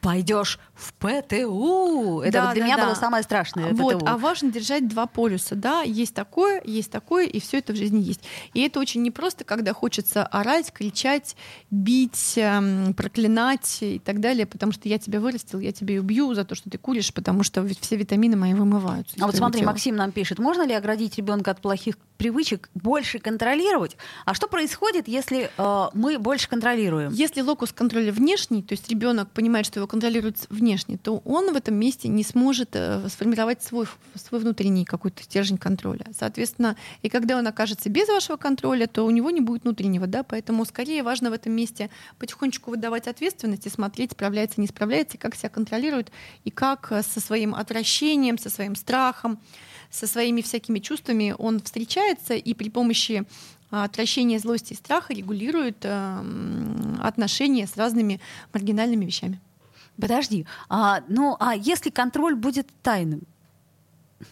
[0.04, 2.22] пойдешь в ПТУ.
[2.22, 2.86] Это да, вот для да, меня да.
[2.86, 3.74] было самое страшное.
[3.74, 4.06] Вот, ПТУ.
[4.06, 8.02] а важно держать два полюса, да, есть такое, есть такое, и все это в жизни
[8.02, 8.22] есть.
[8.54, 11.38] И это очень непросто, когда хочется орать, кричать,
[11.72, 16.44] бить, эм, проклинать и так далее, потому что я тебя вырастил, я тебя убью за
[16.44, 19.16] то, что ты куришь, потому что все витамины мои вымываются.
[19.22, 19.72] А вот смотри, тела.
[19.72, 23.96] Максим нам пишет, можно ли оградить ребенка от плохих привычек, больше контролировать?
[24.26, 27.13] А что происходит, если э, мы больше контролируем?
[27.13, 31.56] Если локус контроля внешний, то есть ребенок понимает, что его контролируют внешне, то он в
[31.56, 36.08] этом месте не сможет э, сформировать свой, свой внутренний какой-то стержень контроля.
[36.17, 40.23] Соответственно, и когда он окажется без вашего контроля, то у него не будет внутреннего, да,
[40.23, 45.36] поэтому скорее важно в этом месте потихонечку выдавать ответственность и смотреть, справляется, не справляется, как
[45.36, 46.12] себя контролирует
[46.43, 49.38] и как э, со своим отвращением, со своим страхом,
[49.91, 53.27] со своими всякими чувствами он встречается и при помощи
[53.69, 58.19] а, отвращения злости и страха регулирует э, отношения с разными
[58.53, 59.39] маргинальными вещами.
[59.99, 63.23] Подожди, а, ну а если контроль будет тайным?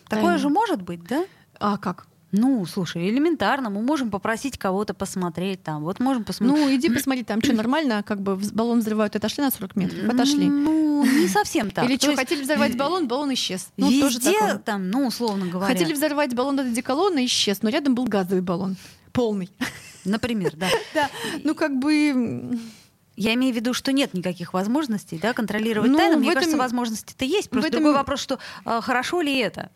[0.08, 0.39] Такое Тайным.
[0.39, 1.26] же может быть, да?
[1.60, 2.08] А как?
[2.32, 5.84] Ну, слушай, элементарно, мы можем попросить кого-то посмотреть там.
[5.84, 6.58] Вот можем посмотреть.
[6.58, 10.47] Ну, иди посмотри, там что, нормально, как бы баллон взрывают, отошли на 40 метров, отошли.
[10.47, 11.86] Ну, не совсем так.
[11.86, 13.69] Или что, хотели взорвать баллон, баллон исчез.
[13.76, 14.58] Ну, везде тоже такое.
[14.60, 15.74] там, ну, условно говоря.
[15.74, 18.78] Хотели взорвать баллон от одеколона, исчез, но рядом был газовый баллон,
[19.12, 19.50] полный.
[20.06, 20.67] Например, да.
[20.93, 21.10] Да,
[21.43, 22.58] ну как бы...
[23.22, 26.18] Я имею в виду, что нет никаких возможностей да, контролировать ну, тайну.
[26.18, 26.40] Мне этом...
[26.40, 27.52] кажется, возможности-то есть.
[27.52, 27.82] Просто этом...
[27.82, 29.70] другой вопрос, что а, хорошо ли это?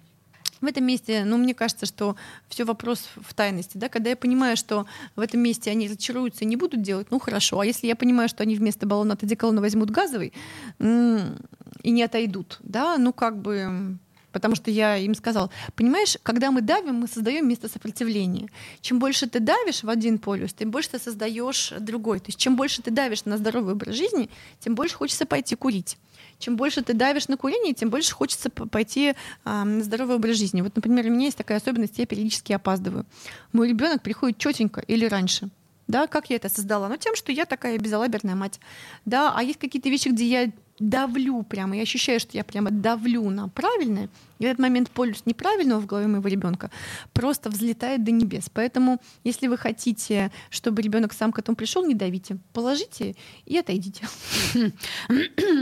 [0.62, 2.16] В этом месте, ну, мне кажется, что
[2.50, 6.48] все вопрос в тайности, да, когда я понимаю, что в этом месте они разочаруются и
[6.48, 9.62] не будут делать, ну, хорошо, а если я понимаю, что они вместо баллона от одеколона
[9.62, 10.34] возьмут газовый
[10.80, 14.00] и не отойдут, да, ну, как бы
[14.36, 18.50] потому что я им сказал, понимаешь, когда мы давим, мы создаем место сопротивления.
[18.82, 22.20] Чем больше ты давишь в один полюс, тем больше ты создаешь другой.
[22.20, 25.98] То есть чем больше ты давишь на здоровый образ жизни, тем больше хочется пойти курить.
[26.38, 29.14] Чем больше ты давишь на курение, тем больше хочется пойти
[29.46, 30.60] а, на здоровый образ жизни.
[30.60, 33.06] Вот, например, у меня есть такая особенность, я периодически опаздываю.
[33.54, 35.50] Мой ребенок приходит четенько или раньше.
[35.88, 36.90] Да, как я это создала?
[36.90, 38.60] Ну, тем, что я такая безалаберная мать.
[39.06, 43.30] Да, а есть какие-то вещи, где я давлю прямо, я ощущаю, что я прямо давлю
[43.30, 44.10] на правильное,
[44.40, 46.70] и в этот момент полюс неправильного в голове моего ребенка
[47.14, 48.50] просто взлетает до небес.
[48.54, 54.08] Поэтому, если вы хотите, чтобы ребенок сам к этому пришел, не давите, положите и отойдите.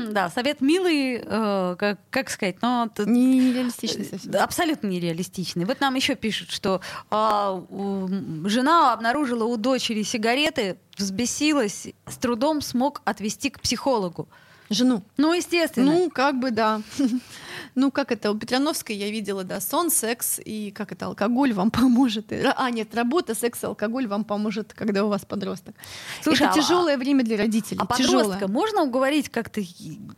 [0.10, 4.36] Да, совет милый, э, как, как сказать, но нереалистичный совсем.
[4.36, 5.66] Абсолютно нереалистичный.
[5.66, 7.64] Вот нам еще пишут, что а,
[8.46, 14.28] жена обнаружила у дочери сигареты, взбесилась, с трудом смог отвести к психологу.
[14.70, 15.04] Жену.
[15.18, 15.92] Ну, естественно.
[15.92, 16.82] Ну, как бы да.
[17.76, 21.72] Ну, как это, у Петрановской я видела, да, сон, секс и как это, алкоголь вам
[21.72, 22.32] поможет.
[22.56, 25.76] А, нет, работа, секс, алкоголь вам поможет, когда у вас подросток.
[26.22, 27.80] Слушай, это а, тяжелое время для родителей.
[27.82, 28.24] А тяжелое.
[28.24, 29.62] подростка можно уговорить как-то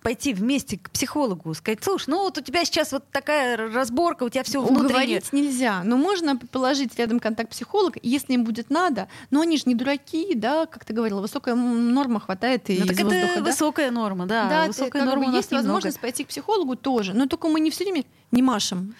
[0.01, 4.29] пойти вместе к психологу, сказать, слушай, ну вот у тебя сейчас вот такая разборка, у
[4.29, 4.85] тебя все внутри.
[4.85, 9.63] Уговорить нельзя, но можно положить рядом контакт психолога, если им будет надо, но они же
[9.65, 13.43] не дураки, да, как ты говорила, высокая норма хватает и ну, так из это воздуха,
[13.43, 13.95] высокая да?
[13.95, 17.59] норма, да, да высокая норма бы, есть возможность пойти к психологу тоже, но только мы
[17.59, 18.95] не все время не машем.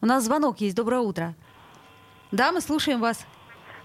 [0.00, 0.76] У нас звонок есть.
[0.76, 1.34] Доброе утро.
[2.32, 3.26] Да, мы слушаем вас.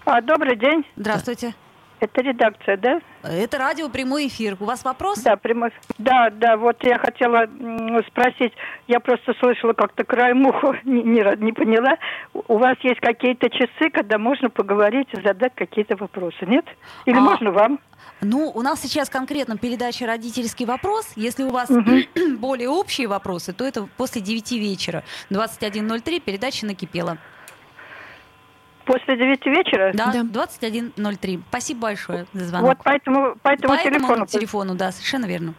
[0.04, 0.84] А, добрый день.
[0.96, 1.54] Здравствуйте.
[2.00, 3.00] Это редакция, да?
[3.22, 4.56] Это радио прямой эфир.
[4.58, 5.20] У вас вопрос?
[5.20, 5.70] Да, прямой.
[5.98, 6.56] Да, да.
[6.56, 7.46] Вот я хотела
[8.08, 8.54] спросить.
[8.88, 11.98] Я просто слышала как-то край муху, не, не, не поняла.
[12.32, 16.64] У вас есть какие-то часы, когда можно поговорить и задать какие-то вопросы, нет?
[17.04, 17.78] Или а, можно вам?
[18.20, 21.12] Ну, у нас сейчас конкретно передача «Родительский вопрос».
[21.16, 21.90] Если у вас угу.
[22.38, 25.04] более общие вопросы, то это после 9 вечера.
[25.30, 27.18] 21.03 передача накипела.
[28.84, 29.92] После 9 вечера?
[29.94, 30.20] Да, да.
[30.20, 31.42] 21.03.
[31.48, 32.68] Спасибо большое за звонок.
[32.68, 34.26] Вот поэтому, поэтому, поэтому телефону.
[34.26, 35.54] телефону, да, совершенно верно.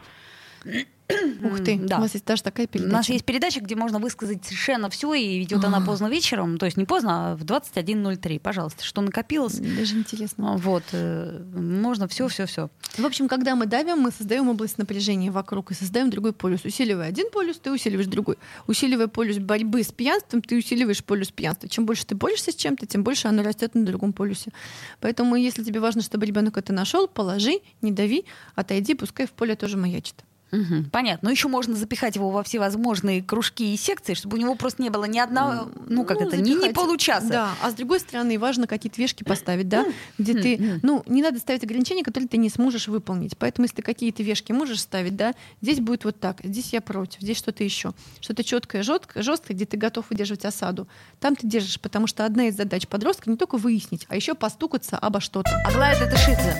[1.43, 1.97] Ух ты, да.
[1.97, 2.91] у вас есть даже такая передача.
[2.91, 6.65] У нас есть передача, где можно высказать совершенно все, и идет она поздно вечером, то
[6.65, 8.39] есть не поздно, а в 21.03.
[8.39, 9.59] Пожалуйста, что накопилось.
[9.59, 10.57] Даже интересно.
[10.57, 12.69] Вот, э, можно все, все, все.
[12.97, 16.65] В общем, когда мы давим, мы создаем область напряжения вокруг и создаем другой полюс.
[16.65, 18.37] Усиливая один полюс, ты усиливаешь другой.
[18.67, 21.69] Усиливая полюс борьбы с пьянством, ты усиливаешь полюс пьянства.
[21.69, 24.51] Чем больше ты борешься с чем-то, тем больше оно растет на другом полюсе.
[24.99, 28.25] Поэтому, если тебе важно, чтобы ребенок это нашел, положи, не дави,
[28.55, 30.15] отойди, пускай в поле тоже маячит.
[30.51, 31.27] Мгм, понятно.
[31.27, 34.89] Но еще можно запихать его во всевозможные кружки и секции, чтобы у него просто не
[34.89, 36.75] было ни одного, ну как Ну, это, ни, ни запихать.
[36.75, 37.27] получаса.
[37.27, 39.85] Да, а с другой стороны, важно какие-то вешки поставить, да,
[40.17, 43.37] где ты, ну, не надо ставить ограничения, которые ты не сможешь выполнить.
[43.37, 47.21] Поэтому, если ты какие-то вешки можешь ставить, да, здесь будет вот так, здесь я против,
[47.21, 47.93] здесь что-то еще.
[48.19, 50.87] Что-то четкое, жесткое, жесткое, где ты готов выдерживать осаду.
[51.19, 54.97] Там ты держишь, потому что одна из задач подростка не только выяснить, а еще постукаться
[54.97, 55.51] обо что-то.
[55.65, 56.59] Аглая Датышидзе.